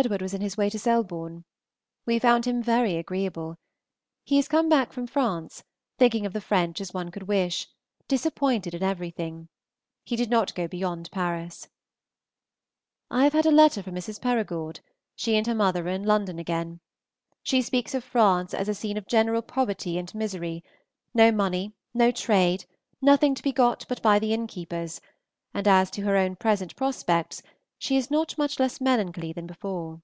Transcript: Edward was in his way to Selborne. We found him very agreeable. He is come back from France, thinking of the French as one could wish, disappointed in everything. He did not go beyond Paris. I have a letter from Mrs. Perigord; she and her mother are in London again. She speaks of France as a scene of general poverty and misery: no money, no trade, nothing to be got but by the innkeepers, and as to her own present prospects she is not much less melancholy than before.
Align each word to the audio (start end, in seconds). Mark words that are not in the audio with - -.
Edward 0.00 0.22
was 0.22 0.32
in 0.32 0.40
his 0.40 0.56
way 0.56 0.70
to 0.70 0.78
Selborne. 0.78 1.44
We 2.06 2.18
found 2.20 2.46
him 2.46 2.62
very 2.62 2.96
agreeable. 2.96 3.56
He 4.24 4.38
is 4.38 4.46
come 4.48 4.66
back 4.68 4.92
from 4.94 5.06
France, 5.08 5.62
thinking 5.98 6.24
of 6.24 6.32
the 6.32 6.40
French 6.40 6.80
as 6.80 6.94
one 6.94 7.10
could 7.10 7.24
wish, 7.24 7.66
disappointed 8.08 8.72
in 8.72 8.82
everything. 8.84 9.48
He 10.04 10.14
did 10.16 10.30
not 10.30 10.54
go 10.54 10.66
beyond 10.68 11.10
Paris. 11.10 11.68
I 13.10 13.24
have 13.24 13.34
a 13.44 13.50
letter 13.50 13.82
from 13.82 13.94
Mrs. 13.96 14.20
Perigord; 14.22 14.78
she 15.16 15.34
and 15.36 15.46
her 15.48 15.54
mother 15.56 15.84
are 15.86 15.90
in 15.90 16.04
London 16.04 16.38
again. 16.38 16.80
She 17.42 17.60
speaks 17.60 17.92
of 17.92 18.02
France 18.04 18.54
as 18.54 18.68
a 18.70 18.74
scene 18.74 18.96
of 18.96 19.06
general 19.08 19.42
poverty 19.42 19.98
and 19.98 20.12
misery: 20.14 20.62
no 21.12 21.30
money, 21.32 21.72
no 21.92 22.10
trade, 22.12 22.64
nothing 23.02 23.34
to 23.34 23.42
be 23.42 23.52
got 23.52 23.84
but 23.88 24.00
by 24.00 24.18
the 24.20 24.32
innkeepers, 24.32 25.00
and 25.52 25.66
as 25.68 25.90
to 25.90 26.02
her 26.02 26.16
own 26.16 26.36
present 26.36 26.74
prospects 26.76 27.42
she 27.82 27.96
is 27.96 28.10
not 28.10 28.36
much 28.36 28.58
less 28.60 28.78
melancholy 28.78 29.32
than 29.32 29.46
before. 29.46 30.02